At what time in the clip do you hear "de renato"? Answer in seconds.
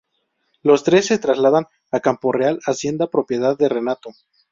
3.55-4.09